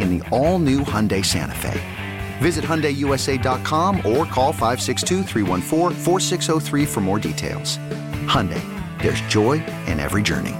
[0.00, 1.80] in the all new Hyundai Santa Fe.
[2.38, 5.24] Visit HyundaiUSA.com or call 562
[6.86, 7.78] for more details.
[8.26, 8.62] Hyundai,
[9.00, 9.54] there's joy
[9.86, 10.54] in every journey.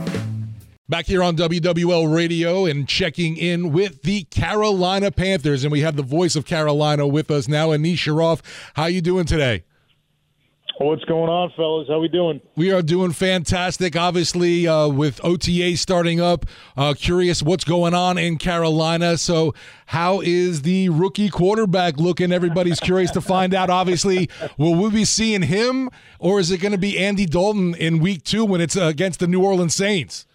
[0.88, 5.96] Back here on WWL Radio and checking in with the Carolina Panthers, and we have
[5.96, 8.40] the voice of Carolina with us now, Anish Shroff.
[8.74, 9.64] How you doing today?
[10.78, 11.88] What's going on, fellas?
[11.88, 12.38] How we doing?
[12.54, 13.96] We are doing fantastic.
[13.96, 16.44] Obviously, uh, with OTA starting up,
[16.76, 19.16] uh, curious what's going on in Carolina.
[19.16, 19.54] So,
[19.86, 22.30] how is the rookie quarterback looking?
[22.30, 23.70] Everybody's curious to find out.
[23.70, 27.98] Obviously, will we be seeing him, or is it going to be Andy Dalton in
[27.98, 30.26] Week Two when it's uh, against the New Orleans Saints?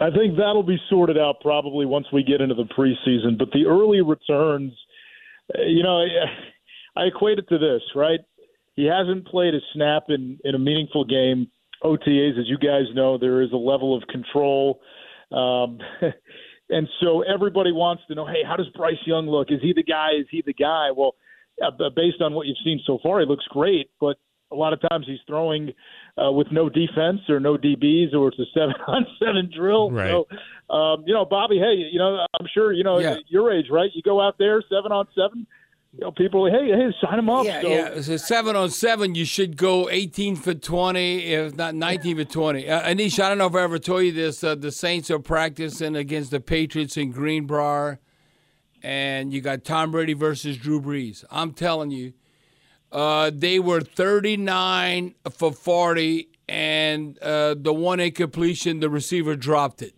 [0.00, 3.36] I think that'll be sorted out probably once we get into the preseason.
[3.36, 4.72] But the early returns,
[5.52, 6.04] uh, you know,
[6.96, 8.20] I equate it to this, right?
[8.74, 11.48] He hasn't played a snap in, in a meaningful game.
[11.82, 14.80] OTAs, as you guys know, there is a level of control.
[15.30, 15.78] Um,
[16.70, 19.48] and so everybody wants to know, hey, how does Bryce Young look?
[19.50, 20.10] Is he the guy?
[20.18, 20.90] Is he the guy?
[20.96, 21.14] Well,
[21.62, 24.16] uh, based on what you've seen so far, he looks great, but
[24.50, 25.72] a lot of times he's throwing
[26.22, 29.90] uh, with no defense or no DBs or it's a seven on seven drill.
[29.90, 30.10] Right.
[30.10, 33.16] So, um, you know, Bobby, hey, you know, I'm sure, you know, yeah.
[33.28, 33.90] your age, right?
[33.92, 35.46] You go out there seven on seven
[35.94, 37.44] you know, people, hey, hey, sign them up.
[37.44, 37.68] Yeah, so.
[37.68, 38.00] yeah.
[38.00, 42.68] So seven on seven, you should go 18 for 20, if not 19 for 20.
[42.68, 44.42] Uh, Anish, I don't know if I ever told you this.
[44.42, 48.00] Uh, the Saints are practicing against the Patriots in Greenbrier,
[48.82, 51.24] and you got Tom Brady versus Drew Brees.
[51.30, 52.12] I'm telling you,
[52.90, 59.94] uh, they were 39 for 40, and uh, the one incompletion, the receiver dropped it.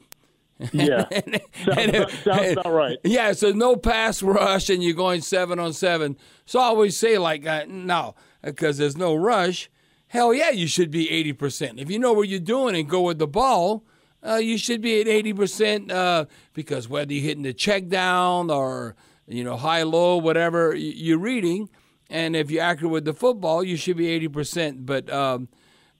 [0.73, 2.99] Yeah, and, sounds, and, sounds about right.
[3.05, 6.17] Yeah, so no pass rush, and you're going seven on seven.
[6.47, 9.71] So I always say like, uh, no, because there's no rush.
[10.09, 11.79] Hell yeah, you should be eighty percent.
[11.79, 13.85] If you know what you're doing and go with the ball,
[14.27, 15.91] uh, you should be at eighty percent.
[15.91, 18.97] Uh, because whether you're hitting the check down or
[19.27, 21.69] you know high low, whatever you're reading,
[22.09, 24.87] and if you're accurate with the football, you should be eighty percent.
[24.87, 25.49] But um,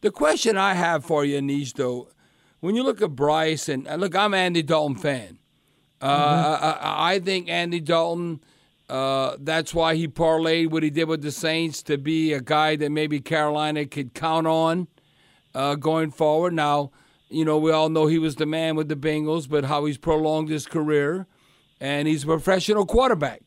[0.01, 2.09] the question I have for you, Anish, though
[2.67, 5.39] when you look at Bryce and look, I'm an Andy Dalton fan.
[6.01, 6.65] Uh, mm-hmm.
[6.65, 8.41] I, I, think Andy Dalton.
[8.89, 12.75] Uh, that's why he parlayed what he did with the Saints to be a guy
[12.77, 14.89] that maybe Carolina could count on
[15.55, 16.53] uh, going forward.
[16.55, 16.91] Now,
[17.29, 19.99] you know, we all know he was the man with the Bengals, but how he's
[19.99, 21.27] prolonged his career,
[21.81, 23.43] and he's a professional quarterback.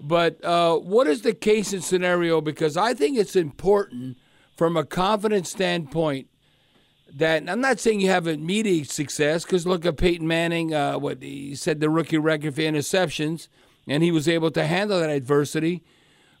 [0.00, 2.40] But uh, what is the case and scenario?
[2.40, 4.16] Because I think it's important
[4.56, 6.28] from a confidence standpoint
[7.14, 10.74] that I'm not saying you have immediate success because look at Peyton Manning.
[10.74, 13.48] Uh, what he said the rookie record for interceptions,
[13.86, 15.82] and he was able to handle that adversity.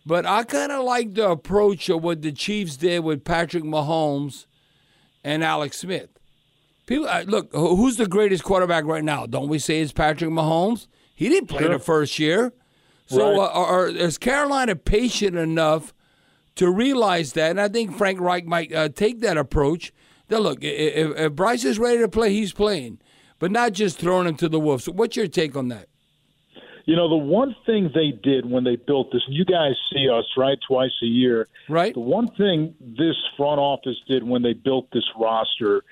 [0.04, 4.46] But I kind of like the approach of what the Chiefs did with Patrick Mahomes
[5.24, 6.10] and Alex Smith.
[6.86, 9.26] People uh, look, who's the greatest quarterback right now?
[9.26, 10.86] Don't we say it's Patrick Mahomes?
[11.14, 11.72] He didn't play sure.
[11.72, 12.52] the first year.
[13.06, 13.46] So right.
[13.46, 15.94] uh, are, is Carolina patient enough
[16.56, 17.50] to realize that?
[17.50, 19.92] And I think Frank Reich might uh, take that approach
[20.28, 22.98] now, look, if, if Bryce is ready to play, he's playing,
[23.38, 24.88] but not just throwing him to the wolves.
[24.88, 25.88] What's your take on that?
[26.84, 30.08] You know, the one thing they did when they built this, and you guys see
[30.08, 31.48] us, right, twice a year.
[31.68, 31.92] Right.
[31.92, 35.82] The one thing this front office did when they built this roster,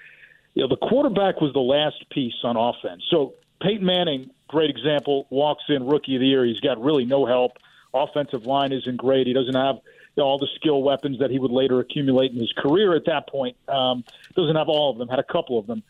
[0.54, 3.02] you know, the quarterback was the last piece on offense.
[3.10, 6.44] So Peyton Manning, great example, walks in rookie of the year.
[6.44, 7.52] He's got really no help.
[7.92, 9.26] Offensive line isn't great.
[9.26, 9.76] He doesn't have,
[10.22, 12.94] all the skill weapons that he would later accumulate in his career.
[12.94, 14.04] At that point, um,
[14.36, 15.82] doesn't have all of them, had a couple of them.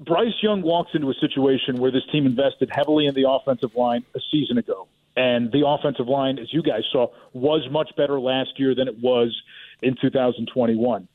[0.00, 4.04] Bryce Young walks into a situation where this team invested heavily in the offensive line
[4.14, 4.88] a season ago.
[5.16, 8.98] And the offensive line, as you guys saw, was much better last year than it
[8.98, 9.40] was
[9.82, 11.06] in 2021.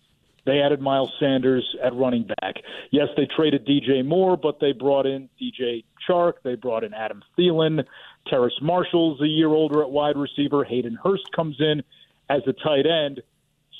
[0.47, 2.55] They added Miles Sanders at running back.
[2.89, 6.35] Yes, they traded DJ Moore, but they brought in DJ Chark.
[6.41, 7.83] They brought in Adam Thielen.
[8.27, 10.63] Terrace Marshall's a year older at wide receiver.
[10.63, 11.83] Hayden Hurst comes in
[12.29, 13.21] as a tight end.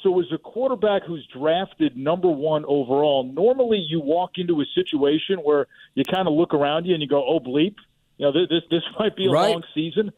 [0.04, 5.38] So, as a quarterback who's drafted number one overall, normally you walk into a situation
[5.38, 7.76] where you kind of look around you and you go, "Oh bleep,"
[8.18, 9.52] you know, this this might be a right.
[9.52, 10.12] long season.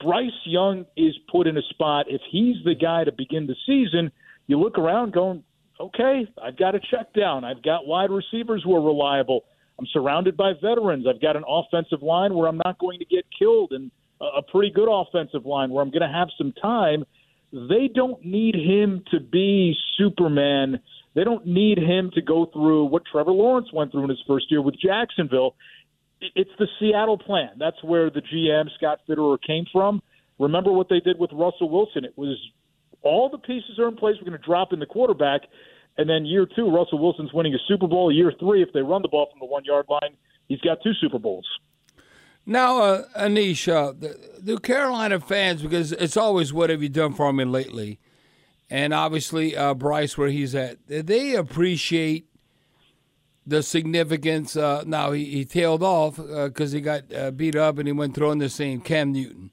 [0.00, 2.06] Bryce Young is put in a spot.
[2.08, 4.12] If he's the guy to begin the season,
[4.46, 5.42] you look around going,
[5.80, 7.44] okay, I've got a check down.
[7.44, 9.44] I've got wide receivers who are reliable.
[9.78, 11.06] I'm surrounded by veterans.
[11.08, 13.90] I've got an offensive line where I'm not going to get killed and
[14.20, 17.04] a pretty good offensive line where I'm going to have some time.
[17.52, 20.80] They don't need him to be Superman.
[21.14, 24.50] They don't need him to go through what Trevor Lawrence went through in his first
[24.50, 25.54] year with Jacksonville.
[26.20, 27.50] It's the Seattle plan.
[27.58, 30.02] That's where the GM, Scott Fitterer, came from.
[30.38, 32.04] Remember what they did with Russell Wilson?
[32.04, 32.38] It was
[33.06, 34.16] all the pieces are in place.
[34.18, 35.42] We're going to drop in the quarterback.
[35.98, 38.12] And then year two, Russell Wilson's winning a Super Bowl.
[38.12, 40.16] Year three, if they run the ball from the one yard line,
[40.48, 41.46] he's got two Super Bowls.
[42.44, 47.12] Now, uh, Anish, uh, the, the Carolina fans, because it's always what have you done
[47.12, 47.98] for me lately,
[48.70, 52.28] and obviously uh, Bryce, where he's at, they appreciate
[53.46, 54.56] the significance.
[54.56, 57.92] Uh, now he, he tailed off because uh, he got uh, beat up and he
[57.92, 59.50] went throwing the same Cam Newton.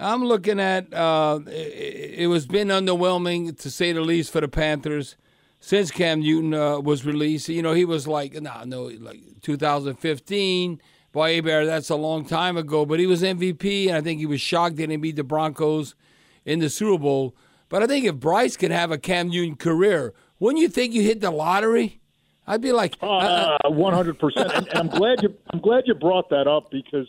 [0.00, 4.48] I'm looking at uh, it, it, was been underwhelming to say the least for the
[4.48, 5.16] Panthers
[5.60, 7.48] since Cam Newton uh, was released.
[7.48, 10.80] You know, he was like, no, nah, no, like 2015.
[11.12, 14.26] Boy, Bear, that's a long time ago, but he was MVP, and I think he
[14.26, 15.96] was shocked they didn't beat the Broncos
[16.44, 17.34] in the Super Bowl.
[17.68, 21.02] But I think if Bryce could have a Cam Newton career, wouldn't you think you
[21.02, 22.00] hit the lottery?
[22.46, 24.52] I'd be like, uh, one hundred percent.
[24.52, 27.06] And I'm glad you, I'm glad you brought that up because,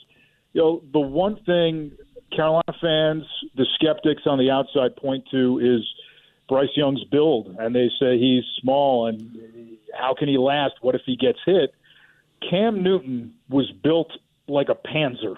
[0.53, 1.91] you know, the one thing
[2.31, 3.25] Carolina fans,
[3.55, 5.87] the skeptics on the outside point to is
[6.47, 10.75] Bryce Young's build, and they say he's small and how can he last?
[10.81, 11.73] What if he gets hit?
[12.49, 14.11] Cam Newton was built
[14.47, 15.35] like a panzer.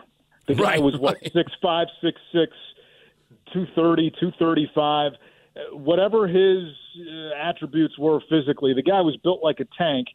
[0.47, 1.33] The guy right, was what right.
[1.33, 2.53] six five, six six,
[3.51, 5.13] two thirty, two thirty five.
[5.71, 10.07] Whatever his uh, attributes were physically, the guy was built like a tank.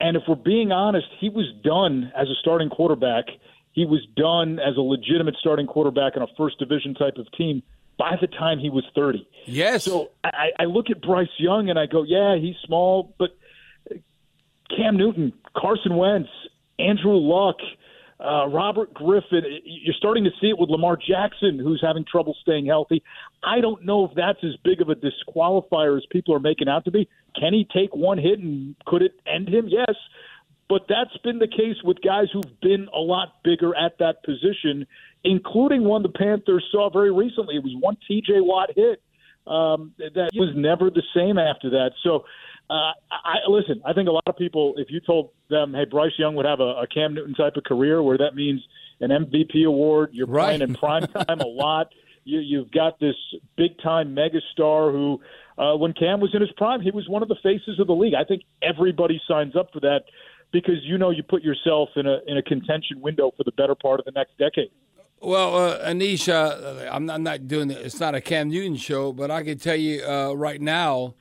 [0.00, 3.26] And if we're being honest, he was done as a starting quarterback
[3.72, 7.62] he was done as a legitimate starting quarterback on a first division type of team
[7.98, 9.26] by the time he was 30.
[9.46, 9.84] Yes.
[9.84, 13.30] So I, I look at Bryce Young and I go, yeah, he's small, but
[14.76, 16.28] Cam Newton, Carson Wentz,
[16.78, 17.56] Andrew Luck,
[18.20, 22.66] uh, Robert Griffin, you're starting to see it with Lamar Jackson, who's having trouble staying
[22.66, 23.02] healthy.
[23.42, 26.84] I don't know if that's as big of a disqualifier as people are making out
[26.84, 27.08] to be.
[27.38, 29.66] Can he take one hit and could it end him?
[29.68, 29.94] Yes.
[30.72, 34.86] But that's been the case with guys who've been a lot bigger at that position,
[35.22, 37.56] including one the Panthers saw very recently.
[37.56, 38.40] It was one T.J.
[38.40, 39.02] Watt hit
[39.46, 41.90] um, that was never the same after that.
[42.02, 42.24] So,
[42.70, 43.82] uh, I listen.
[43.84, 46.60] I think a lot of people, if you told them, "Hey, Bryce Young would have
[46.60, 48.62] a, a Cam Newton type of career, where that means
[49.00, 50.56] an MVP award, you're right.
[50.56, 51.88] playing in prime time a lot."
[52.24, 53.16] You, you've got this
[53.56, 55.20] big time megastar who,
[55.58, 57.94] uh, when Cam was in his prime, he was one of the faces of the
[57.94, 58.14] league.
[58.14, 60.02] I think everybody signs up for that
[60.52, 63.74] because you know you put yourself in a in a contention window for the better
[63.74, 64.70] part of the next decade.
[65.20, 67.78] Well, uh, Anisha, I'm not, I'm not doing it.
[67.78, 71.14] It's not a Cam Newton show, but I can tell you uh, right now,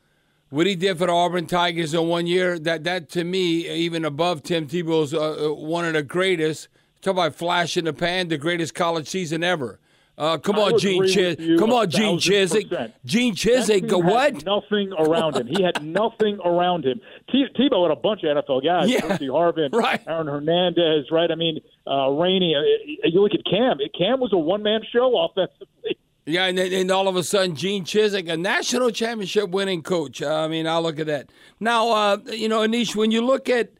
[0.50, 4.03] what he did for the Auburn Tigers in one year, that that to me, even
[4.03, 6.67] above Tim Tebow's, uh, uh one of the greatest.
[7.01, 9.79] Talk about flash in the pan, the greatest college season ever.
[10.22, 11.58] Uh, come on, Gene Chizik.
[11.58, 12.92] Come on, Gene Chizik.
[13.04, 13.92] Gene Chizik.
[14.04, 14.46] What?
[14.46, 15.48] nothing around him.
[15.48, 17.01] He had nothing around him.
[17.32, 18.88] T- Tebow had a bunch of NFL guys.
[18.88, 19.01] Yeah.
[19.01, 20.00] Percy Harvin, right.
[20.08, 21.10] Aaron Hernandez.
[21.12, 21.32] Right.
[21.32, 22.56] I mean, uh, Rainey.
[22.56, 22.62] Uh,
[23.06, 23.80] you look at Cam.
[23.98, 25.98] Cam was a one man show offensively.
[26.28, 30.22] Yeah, and then and all of a sudden, Gene Chizik, a national championship winning coach.
[30.22, 31.32] Uh, I mean, I'll look at that.
[31.60, 33.72] Now, uh, you know, Anish, when you look at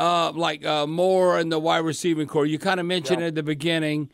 [0.00, 3.28] uh, like uh, Moore and the wide receiving corps, you kind of mentioned yeah.
[3.28, 4.10] at the beginning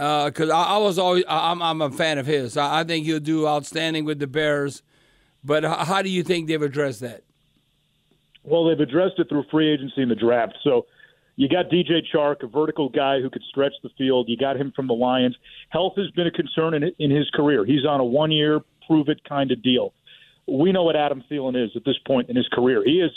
[0.00, 2.56] because uh, I, I, was always I'm, I'm a fan of his.
[2.56, 4.82] I, I, think he'll do outstanding with the Bears.
[5.44, 7.22] But how do you think they've addressed that?
[8.42, 10.54] Well, they've addressed it through free agency and the draft.
[10.64, 10.86] So
[11.36, 14.28] you got DJ Chark, a vertical guy who could stretch the field.
[14.28, 15.36] You got him from the Lions.
[15.68, 17.64] Health has been a concern in, in his career.
[17.64, 19.92] He's on a one year prove it kind of deal.
[20.48, 22.82] We know what Adam Thielen is at this point in his career.
[22.84, 23.12] He is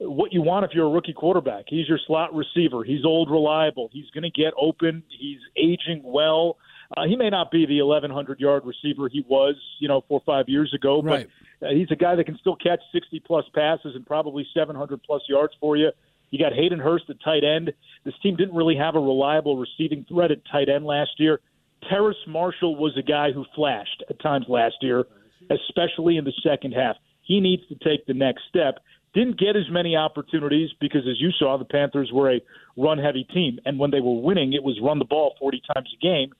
[0.00, 1.64] what you want if you're a rookie quarterback.
[1.68, 2.82] He's your slot receiver.
[2.84, 3.88] He's old, reliable.
[3.92, 5.02] He's going to get open.
[5.08, 6.56] He's aging well.
[6.96, 10.24] Uh, he may not be the 1,100 yard receiver he was, you know, four or
[10.24, 11.28] five years ago, Right.
[11.60, 15.02] but uh, he's a guy that can still catch 60 plus passes and probably 700
[15.02, 15.90] plus yards for you.
[16.30, 17.72] You got Hayden Hurst at tight end.
[18.04, 21.40] This team didn't really have a reliable receiving threat at tight end last year.
[21.88, 25.04] Terrace Marshall was a guy who flashed at times last year,
[25.50, 26.96] especially in the second half.
[27.22, 28.78] He needs to take the next step.
[29.14, 32.40] Didn't get as many opportunities because, as you saw, the Panthers were a
[32.76, 33.58] run heavy team.
[33.64, 36.32] And when they were winning, it was run the ball 40 times a game.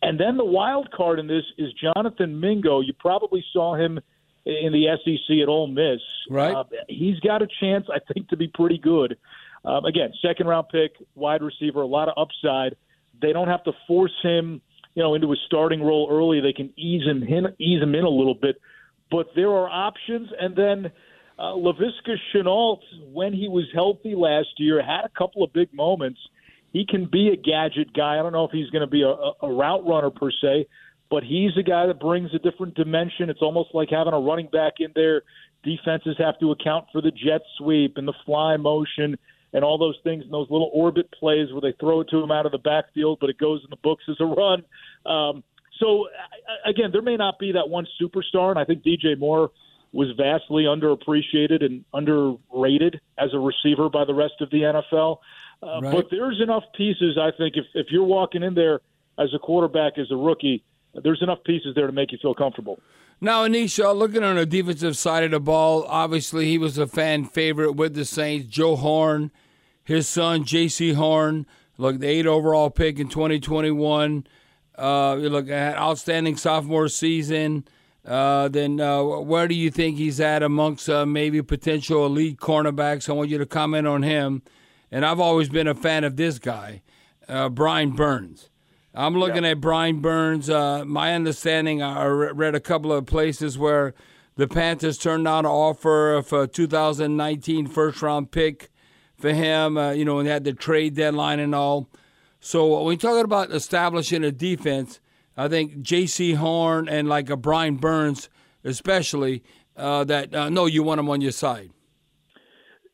[0.00, 2.80] And then the wild card in this is Jonathan Mingo.
[2.80, 4.00] You probably saw him
[4.44, 6.00] in the SEC at Ole Miss.
[6.28, 6.54] Right.
[6.54, 9.16] Uh, he's got a chance, I think, to be pretty good.
[9.64, 12.76] Um, again, second round pick, wide receiver, a lot of upside.
[13.20, 14.60] They don't have to force him,
[14.94, 16.40] you know, into a starting role early.
[16.40, 18.60] They can ease him in, ease him in a little bit.
[19.10, 20.30] But there are options.
[20.40, 20.90] And then
[21.38, 22.80] uh, Laviska Shenault,
[23.12, 26.20] when he was healthy last year, had a couple of big moments.
[26.72, 28.18] He can be a gadget guy.
[28.18, 30.66] I don't know if he's going to be a, a, route runner per se,
[31.10, 33.28] but he's a guy that brings a different dimension.
[33.28, 35.22] It's almost like having a running back in there.
[35.64, 39.18] Defenses have to account for the jet sweep and the fly motion
[39.52, 42.30] and all those things and those little orbit plays where they throw it to him
[42.30, 44.64] out of the backfield, but it goes in the books as a run.
[45.04, 45.44] Um,
[45.78, 46.08] so
[46.64, 49.50] again, there may not be that one superstar, and I think DJ Moore
[49.92, 55.18] was vastly underappreciated and underrated as a receiver by the rest of the NFL.
[55.62, 55.92] Uh, Right.
[55.94, 58.80] But there's enough pieces, I think, if if you're walking in there
[59.18, 60.64] as a quarterback as a rookie,
[61.04, 62.80] there's enough pieces there to make you feel comfortable.
[63.20, 67.24] Now, Anisha, looking on the defensive side of the ball, obviously he was a fan
[67.24, 68.48] favorite with the Saints.
[68.48, 69.30] Joe Horn,
[69.84, 71.46] his son Jaycee Horn,
[71.78, 74.26] look, the eight overall pick in 2021.
[74.76, 77.64] Uh, you look at outstanding sophomore season.
[78.04, 83.08] Uh, then uh, where do you think he's at amongst uh, maybe potential elite cornerbacks?
[83.08, 84.42] I want you to comment on him.
[84.90, 86.82] And I've always been a fan of this guy,
[87.28, 88.50] uh, Brian Burns.
[88.94, 90.50] I'm looking at Brian Burns.
[90.50, 93.94] Uh, my understanding, I read a couple of places where
[94.36, 98.70] the Panthers turned down an offer of a 2019 first round pick
[99.16, 101.88] for him, uh, you know, and they had the trade deadline and all.
[102.40, 105.00] So when we talking about establishing a defense,
[105.36, 108.28] I think Jaycee Horn and like a Brian Burns,
[108.64, 109.42] especially,
[109.76, 111.70] uh, that uh, no, you want him on your side.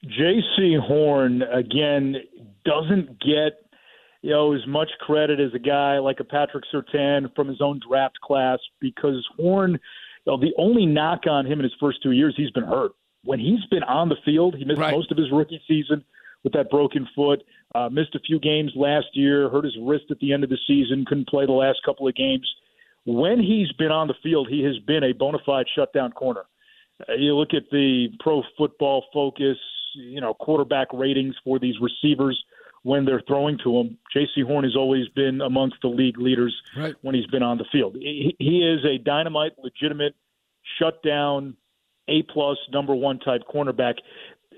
[0.05, 0.77] J.C.
[0.81, 2.17] Horn again
[2.65, 3.65] doesn't get
[4.23, 7.81] you know as much credit as a guy like a Patrick Surtain from his own
[7.89, 9.79] draft class because Horn, you
[10.27, 12.93] know, the only knock on him in his first two years, he's been hurt.
[13.25, 14.95] When he's been on the field, he missed Right.
[14.95, 16.05] most of his rookie season
[16.45, 17.43] with that broken foot.
[17.75, 20.59] Uh, missed a few games last year, hurt his wrist at the end of the
[20.67, 22.49] season, couldn't play the last couple of games.
[23.05, 26.45] When he's been on the field, he has been a bona fide shutdown corner.
[27.09, 29.57] Uh, you look at the pro football focus,
[29.95, 32.43] you know, quarterback ratings for these receivers
[32.83, 33.99] when they're throwing to him.
[34.15, 36.95] Jaycee Horn has always been amongst the league leaders Right.
[37.03, 37.97] when he's been on the field.
[37.97, 40.15] He, he is a dynamite, legitimate,
[40.79, 41.57] shutdown,
[42.09, 43.95] A plus, number one type cornerback.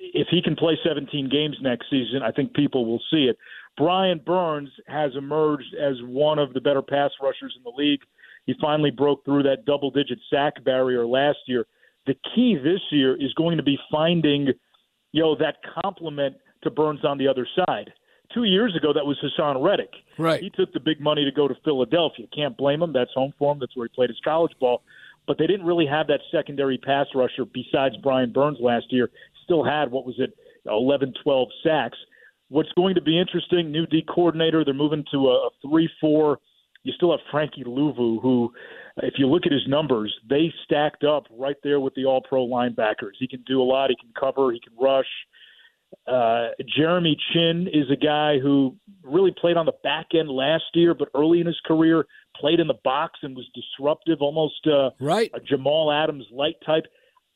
[0.01, 3.37] If he can play 17 games next season, I think people will see it.
[3.77, 8.01] Brian Burns has emerged as one of the better pass rushers in the league.
[8.47, 11.67] He finally broke through that double digit sack barrier last year.
[12.07, 14.49] The key this year is going to be finding,
[15.13, 17.93] you know, that complement to Burns on the other side.
[18.33, 19.91] Two years ago, that was Haason Reddick.
[20.19, 20.43] Right.
[20.43, 22.27] He took the big money to go to Philadelphia.
[22.35, 22.93] Can't blame him.
[22.93, 23.59] That's home for him.
[23.59, 24.83] That's where he played his college ball.
[25.27, 29.11] But they didn't really have that secondary pass rusher besides Brian Burns last year.
[29.51, 30.31] Still had, what was it,
[30.67, 31.99] 11, 12 sacks.
[32.51, 34.65] What's going to be interesting, new D coordinator.
[34.65, 36.39] They're moving to a, a 3 4.
[36.85, 38.53] You still have Frankie Luvu, who,
[38.99, 42.47] if you look at his numbers, they stacked up right there with the all pro
[42.47, 43.17] linebackers.
[43.19, 43.91] He can do a lot.
[43.91, 45.05] He can cover, he can rush.
[46.07, 50.95] Uh, Jeremy Chinn is a guy who really played on the back end last year,
[50.95, 55.31] but early in his career played in the box and was disruptive, almost uh, Right.
[55.35, 56.85] a Jamal Adams light type.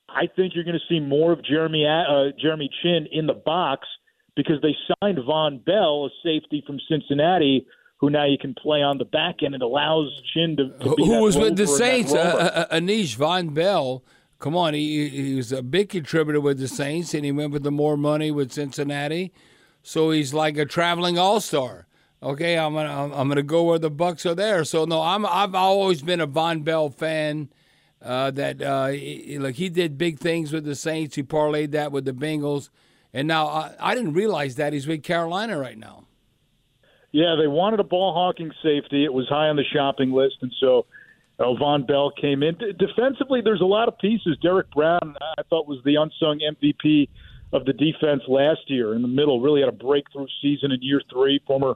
[0.09, 3.87] I think you're going to see more of Jeremy uh, Jeremy Chinn in the box
[4.37, 7.67] because they signed Vonn Bell, a safety from Cincinnati,
[7.99, 9.55] who now you can play on the back end.
[9.55, 12.13] It allows Chinn to, to Who was with the rover and that Saints?
[12.13, 14.03] Uh, uh, uh, Anish Vonn Bell.
[14.39, 17.63] Come on, he, he was a big contributor with the Saints, and he went with
[17.63, 19.33] the more money with Cincinnati.
[19.83, 21.87] So he's like a traveling all star.
[22.23, 24.65] Okay, I'm gonna I'm, I'm gonna go where the Bucks are there.
[24.65, 27.51] So no, I'm I've always been a Vonn Bell fan.
[28.03, 31.17] Uh, that uh, he, like he did big things with the Saints.
[31.17, 32.69] He parlayed that with the Bengals,
[33.15, 36.05] and now I, I didn't realize that he's with Carolina right now.
[37.13, 39.05] Yeah, they wanted a ball hawking safety.
[39.05, 40.85] It was high on the shopping list, and so
[41.39, 42.57] uh, Vonn Bell came in.
[42.57, 44.37] D- defensively, there's a lot of pieces.
[44.43, 47.09] Derrick Brown, I thought, was the unsung MVP
[47.53, 49.41] of the defense last year in the middle.
[49.41, 51.75] Really had a breakthrough season in year three, former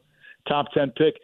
[0.48, 1.14] top 10 pick.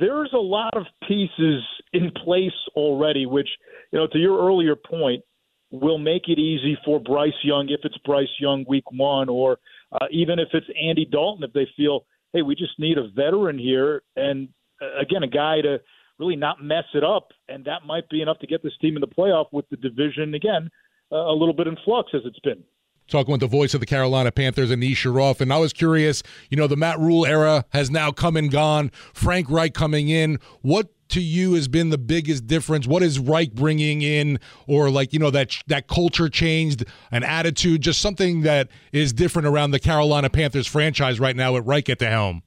[0.00, 1.62] There's a lot of pieces
[1.92, 3.48] in place already, which,
[3.92, 5.22] you know, to your earlier point,
[5.70, 9.58] will make it easy for Bryce Young if it's Bryce Young week one, or
[9.92, 13.58] uh, even if it's Andy Dalton, if they feel, hey, we just need a veteran
[13.58, 14.48] here, and
[14.80, 15.80] uh, again, a guy to
[16.18, 19.00] really not mess it up, and that might be enough to get this team in
[19.00, 20.70] the playoff with the division again
[21.12, 22.62] uh, a little bit in flux as it's been
[23.08, 25.40] talking with the voice of the Carolina Panthers, Anish Shroff.
[25.40, 28.90] And I was curious, you know, the Matt Rhule era has now come and gone.
[29.12, 30.38] Frank Reich coming in.
[30.62, 32.86] What to you has been the biggest difference?
[32.86, 37.82] What is Reich bringing in, or like you know that that culture changed, an attitude,
[37.82, 41.98] just something that is different around the Carolina Panthers franchise right now with Reich at
[41.98, 42.42] the helm?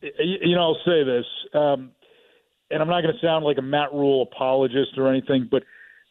[0.00, 1.90] You know, I'll say this, um,
[2.70, 5.64] and I'm not going to sound like a Matt Rhule apologist or anything, but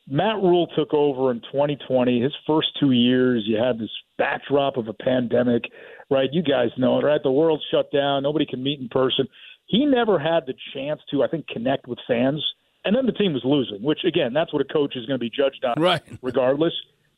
[0.10, 2.22] Matt Rhule took over in 2020.
[2.22, 5.64] His first two years, you had this backdrop of a pandemic,
[6.10, 6.30] right?
[6.32, 7.22] You guys know it, right?
[7.22, 8.24] The world shut down.
[8.24, 9.28] Nobody can meet in person.
[9.66, 12.44] He never had the chance to, I think, connect with fans.
[12.86, 15.24] And then the team was losing, which, again, that's what a coach is going to
[15.24, 16.02] be judged on, right.
[16.22, 16.74] regardless.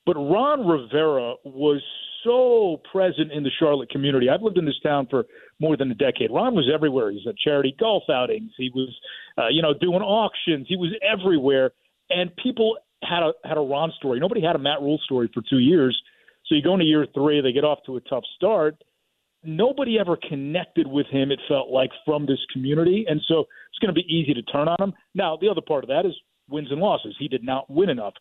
[0.08, 1.84] But Ron Rivera was
[2.24, 4.29] so present in the Charlotte community.
[4.29, 5.25] I've lived in this town for
[5.60, 6.31] more than a decade.
[6.31, 7.12] Ron was everywhere.
[7.12, 8.51] He was at charity golf outings.
[8.58, 8.89] He was,
[9.38, 10.65] uh, you know, doing auctions.
[10.67, 11.72] He was everywhere
[12.09, 14.19] and people had a had a Ron story.
[14.19, 15.99] Nobody had a Matt Rhule story for two years.
[16.45, 18.75] So you go into year three, they get off to a tough start.
[19.43, 21.31] Nobody ever connected with him.
[21.31, 24.67] It felt like from this community, and so it's going to be easy to turn
[24.67, 24.93] on him.
[25.15, 26.13] Now the other part of that is
[26.49, 27.15] wins and losses.
[27.19, 28.13] He did not win enough.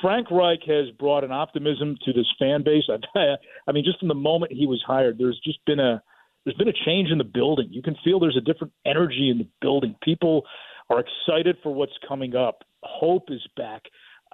[0.00, 2.84] Frank Reich has brought an optimism to this fan base.
[2.88, 3.34] I,
[3.66, 6.02] I mean, just from the moment he was hired, there's just been a
[6.44, 7.68] there's been a change in the building.
[7.70, 9.94] You can feel there's a different energy in the building.
[10.02, 10.44] People
[10.88, 12.64] are excited for what's coming up.
[12.82, 13.82] Hope is back.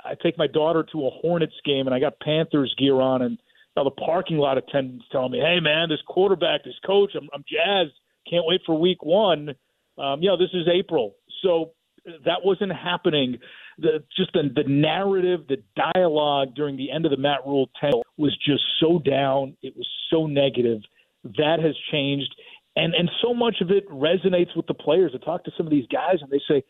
[0.04, 3.38] I take my daughter to a Hornets game, and I got Panthers gear on, and
[3.76, 7.44] now the parking lot attendants telling me, "Hey, man, this quarterback, this coach, I'm, I'm
[7.48, 7.98] jazzed.
[8.28, 9.54] Can't wait for Week One."
[9.98, 11.72] Um, you know, this is April, so
[12.24, 13.38] that wasn't happening.
[13.78, 15.62] The, just the, the narrative, the
[15.94, 19.56] dialogue during the end of the Matt Rhule tenure was just so down.
[19.62, 20.80] It was so negative.
[21.24, 22.34] That has changed,
[22.76, 25.12] and and so much of it resonates with the players.
[25.14, 26.62] I talk to some of these guys, and they say,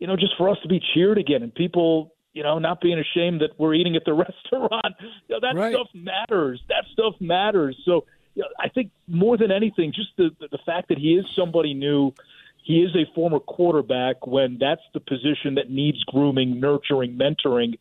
[0.00, 2.98] you know, just for us to be cheered again and people, you know, not being
[2.98, 4.14] ashamed that we're eating at the
[4.52, 4.96] restaurant.
[5.28, 5.72] You know, that right.
[5.72, 6.60] stuff matters.
[6.68, 7.76] That stuff matters.
[7.84, 11.26] So you know, I think more than anything, just the the fact that he is
[11.36, 12.12] somebody new.
[12.62, 17.78] He is a former quarterback when that's the position that needs grooming, nurturing, mentoring.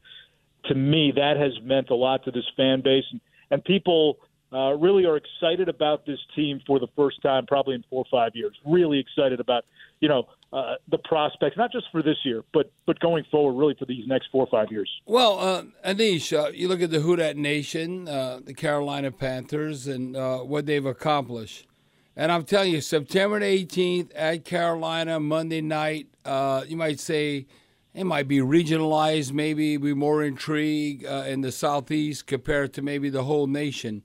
[0.65, 3.03] To me, that has meant a lot to this fan base.
[3.11, 4.19] And, and people
[4.51, 8.09] uh, really are excited about this team for the first time, probably in four or
[8.09, 8.55] five years.
[8.65, 9.65] Really excited about
[9.99, 13.75] you know uh, the prospects, not just for this year, but but going forward, really
[13.77, 14.89] for these next four or five years.
[15.05, 19.85] Well, uh, Anish, uh, you look at the Who Dat Nation, uh, the Carolina Panthers,
[19.85, 21.67] and uh, what they've accomplished.
[22.15, 27.45] And I'm telling you, September 18th at Carolina, Monday night, uh, you might say
[27.93, 33.23] it might be regionalized, maybe be more intrigue in the Southeast compared to maybe the
[33.23, 34.03] whole nation.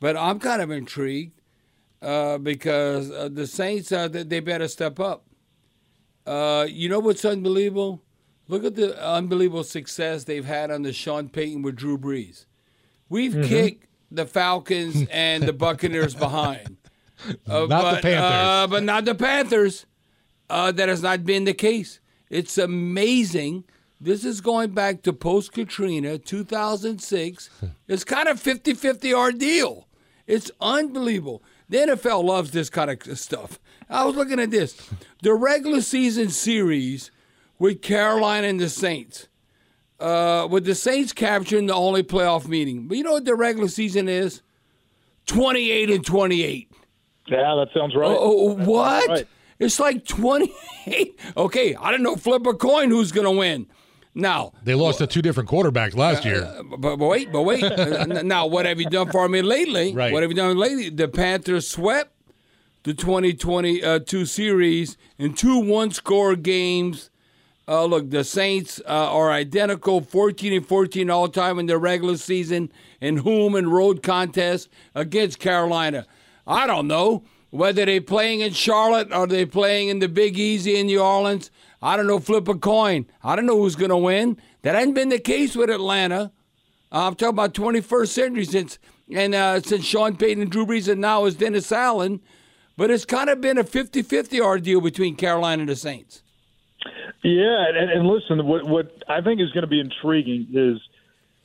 [0.00, 1.40] But I'm kind of intrigued
[2.00, 5.24] uh, because uh, the Saints uh, they better step up.
[6.26, 8.02] Uh, you know what's unbelievable?
[8.46, 12.46] Look at the unbelievable success they've had under Sean Payton with Drew Brees.
[13.08, 13.48] We've mm-hmm.
[13.48, 16.76] kicked the Falcons and the Buccaneers behind.
[17.48, 18.46] Uh, not but, the Panthers.
[18.46, 19.86] Uh, but not the Panthers.
[20.48, 21.98] that has not been the case.
[22.30, 23.64] It's amazing.
[24.00, 27.50] This is going back to post Katrina, 2006.
[27.88, 29.87] it's kind of 50 50 ordeal.
[30.28, 31.42] It's unbelievable.
[31.70, 33.58] The NFL loves this kind of stuff.
[33.88, 34.90] I was looking at this.
[35.22, 37.10] The regular season series
[37.58, 39.26] with Carolina and the Saints.
[39.98, 42.86] Uh, with the Saints capturing the only playoff meeting.
[42.86, 44.42] But you know what the regular season is?
[45.26, 46.72] 28 and 28.
[47.26, 48.06] Yeah, that sounds right.
[48.06, 49.08] Oh, what?
[49.08, 49.28] Right.
[49.58, 51.18] It's like 28.
[51.36, 52.16] Okay, I don't know.
[52.16, 53.66] Flip a coin who's going to win.
[54.14, 56.44] Now they lost to two different quarterbacks last year.
[56.44, 57.62] Uh, but, but, wait, but wait.
[58.24, 59.92] now what have you done for me lately?
[59.94, 60.12] Right.
[60.12, 60.90] What have you done lately?
[60.90, 62.12] The Panthers swept
[62.84, 67.10] the 2022 series in two one-score games.
[67.66, 72.16] Uh, look, the Saints uh, are identical, 14 and 14 all time in their regular
[72.16, 76.06] season in home and road contests against Carolina.
[76.46, 80.76] I don't know whether they're playing in Charlotte or they're playing in the Big Easy
[80.76, 81.50] in New Orleans.
[81.80, 83.06] I don't know, flip a coin.
[83.22, 84.36] I don't know who's going to win.
[84.62, 86.32] That hasn't been the case with Atlanta.
[86.90, 88.78] Uh, I'm talking about 21st century since
[89.10, 92.20] and uh, since Sean Payton and Drew Brees and now is Dennis Allen.
[92.76, 96.22] But it's kind of been a 50-50 ordeal between Carolina and the Saints.
[97.24, 100.80] Yeah, and, and listen, what what I think is going to be intriguing is,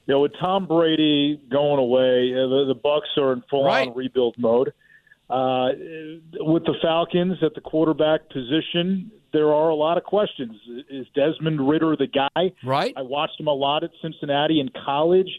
[0.06, 3.96] you know, with Tom Brady going away, uh, the, the Bucs are in full-on right.
[3.96, 4.74] rebuild mode.
[5.30, 5.70] Uh,
[6.42, 10.56] with the Falcons at the quarterback position, there are a lot of questions.
[10.90, 12.52] Is Desmond Ridder the guy?
[12.64, 12.94] Right.
[12.96, 15.30] I watched him a lot at Cincinnati in college.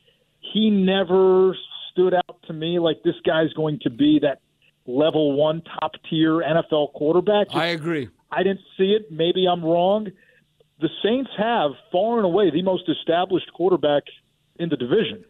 [0.53, 1.57] He never
[1.91, 4.41] stood out to me like this guy's going to be that
[4.87, 7.47] level one top tier NFL quarterback.
[7.53, 8.09] I agree.
[8.31, 9.11] I didn't see it.
[9.11, 10.09] Maybe I'm wrong.
[10.81, 14.03] The Saints have far and away the most established quarterback
[14.57, 15.25] in the division.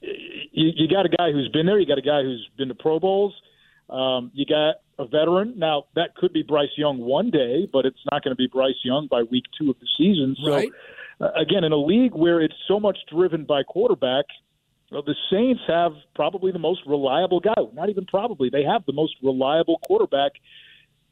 [0.00, 1.78] You, you got a guy who's been there.
[1.78, 3.34] You got a guy who's been to Pro Bowls.
[3.90, 5.54] Um, you got a veteran.
[5.56, 8.80] Now that could be Bryce Young one day, but it's not going to be Bryce
[8.84, 10.36] Young by week two of the season.
[10.44, 10.70] So Right.
[11.20, 14.24] uh, again, in a league where it's so much driven by quarterback,
[14.90, 17.54] well, the Saints have probably the most reliable guy.
[17.72, 20.32] Not even probably, they have the most reliable quarterback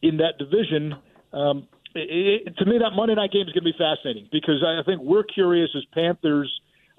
[0.03, 0.94] in that division.
[1.33, 4.62] Um, it, it, to me, that Monday night game is going to be fascinating because
[4.64, 6.50] I think we're curious as Panthers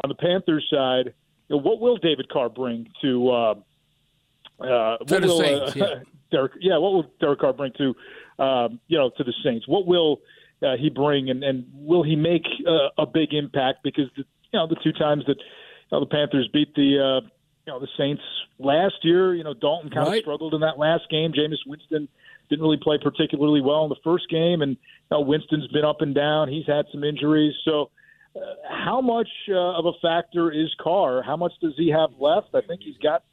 [0.04, 1.14] on the Panthers side.
[1.48, 3.54] You know, what will David Carr bring to uh,
[4.60, 6.04] uh, To what the will, Saints, uh, yeah.
[6.32, 6.54] Derek?
[6.60, 7.96] Yeah, what will Derek Carr bring to
[8.44, 9.67] um, you know to the Saints?
[9.67, 10.22] What will
[10.63, 13.80] uh, he bring, and, and will he make uh, a big impact?
[13.84, 17.28] Because the, you know the two times that you know, the Panthers beat the uh,
[17.65, 18.22] you know the Saints
[18.60, 20.17] last year, you know Dalton kind Right.
[20.17, 21.32] of struggled in that last game.
[21.34, 22.08] Jameis Winston
[22.50, 24.78] didn't really play particularly well in the first game, and you
[25.12, 26.50] know, Winston's been up and down.
[26.50, 27.91] He's had some injuries, so.
[28.34, 28.39] Uh,
[28.70, 31.22] how much uh, of a factor is Carr?
[31.22, 32.48] How much does he have left?
[32.54, 33.24] I think he's got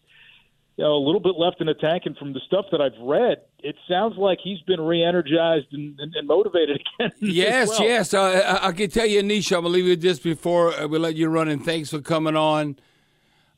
[0.78, 2.96] you know, a little bit left in the tank, and from the stuff that I've
[3.02, 7.10] read, it sounds like he's been re-energized and, and, and motivated again.
[7.18, 7.82] Yes, well.
[7.82, 8.14] yes.
[8.14, 10.72] Uh, I, I can tell you, Nisha, I'm going to leave you with this before
[10.72, 12.76] uh, we let you run, and thanks for coming on.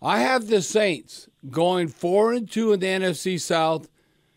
[0.01, 3.91] I have the Saints going 4 and 2 in the NFC South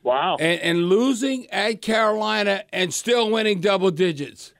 [0.04, 0.36] Wow.
[0.38, 4.54] and, and losing at Carolina and still winning double digits.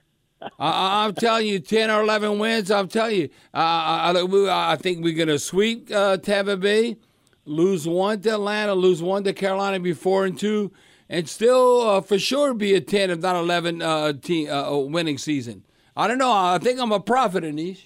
[0.58, 2.70] I, I'm telling you, 10 or 11 wins.
[2.70, 6.96] I'm telling you, uh, I, I, I think we're going to sweep uh, Tampa Bay,
[7.44, 10.72] lose one to Atlanta, lose one to Carolina, be 4 and 2,
[11.08, 15.18] and still uh, for sure be a 10, if not 11 uh, team, uh, winning
[15.18, 15.64] season.
[15.96, 16.32] I don't know.
[16.32, 17.78] I think I'm a prophet, Anish.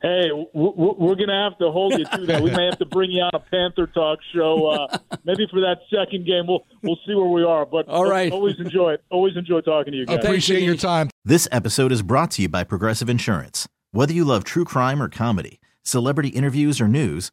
[0.00, 2.40] Hey, w- w- we're going to have to hold you to that.
[2.40, 5.78] We may have to bring you on a Panther Talk show, uh, maybe for that
[5.92, 6.46] second game.
[6.46, 7.66] We'll we'll see where we are.
[7.66, 8.30] But All right.
[8.30, 9.02] always enjoy it.
[9.10, 10.18] Always enjoy talking to you guys.
[10.24, 11.10] Appreciate your time.
[11.24, 13.66] This episode is brought to you by Progressive Insurance.
[13.90, 17.32] Whether you love true crime or comedy, celebrity interviews or news,